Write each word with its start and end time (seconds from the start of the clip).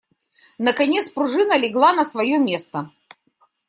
Наконец 0.57 1.11
пружина 1.11 1.55
легла 1.59 1.93
на 1.93 2.05
свое 2.05 2.39
место. 2.39 2.89